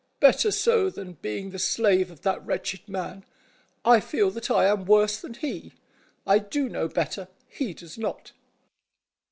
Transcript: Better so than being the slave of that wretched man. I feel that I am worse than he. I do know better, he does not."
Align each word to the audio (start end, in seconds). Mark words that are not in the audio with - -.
Better 0.19 0.49
so 0.49 0.89
than 0.89 1.13
being 1.21 1.51
the 1.51 1.59
slave 1.59 2.09
of 2.09 2.21
that 2.23 2.43
wretched 2.43 2.89
man. 2.89 3.23
I 3.85 3.99
feel 3.99 4.31
that 4.31 4.49
I 4.49 4.65
am 4.65 4.85
worse 4.85 5.21
than 5.21 5.35
he. 5.35 5.73
I 6.25 6.39
do 6.39 6.67
know 6.67 6.87
better, 6.87 7.27
he 7.47 7.75
does 7.75 7.99
not." 7.99 8.31